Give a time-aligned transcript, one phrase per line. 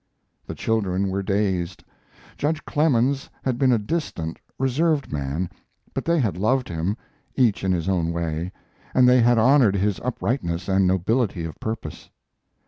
[0.47, 1.83] The children were dazed.
[2.35, 5.47] Judge Clemens had been a distant, reserved man,
[5.93, 6.97] but they had loved him,
[7.35, 8.51] each in his own way,
[8.95, 12.09] and they had honored his uprightness and nobility of purpose.